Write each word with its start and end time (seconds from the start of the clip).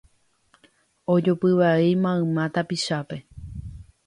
Ojopy 1.13 1.51
vai 1.59 1.91
mayma 2.05 2.43
tapichápe 2.53 3.17